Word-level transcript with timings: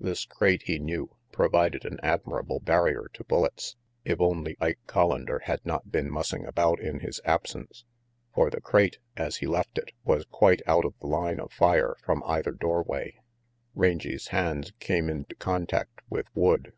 This 0.00 0.24
crate, 0.24 0.62
he 0.62 0.80
knew, 0.80 1.14
provided 1.30 1.84
an 1.84 2.00
admirable 2.02 2.58
barrier 2.58 3.06
to 3.14 3.22
bullets, 3.22 3.76
if 4.04 4.20
only 4.20 4.56
Ike 4.60 4.80
Collander 4.88 5.42
had 5.42 5.64
not 5.64 5.92
been 5.92 6.10
mussing 6.10 6.44
about 6.44 6.80
in 6.80 6.98
his 6.98 7.20
absence. 7.24 7.84
For 8.34 8.50
the 8.50 8.60
crate, 8.60 8.98
as 9.16 9.36
he 9.36 9.46
left 9.46 9.78
it, 9.78 9.92
was 10.02 10.24
quite 10.24 10.62
out 10.66 10.84
of 10.84 10.98
the 10.98 11.06
line 11.06 11.38
of 11.38 11.52
fire 11.52 11.94
from 12.04 12.24
either 12.26 12.50
doorway. 12.50 13.20
Rangy's 13.76 14.26
hands 14.34 14.72
came 14.80 15.08
into 15.08 15.36
contact 15.36 16.00
with 16.10 16.26
wood. 16.34 16.72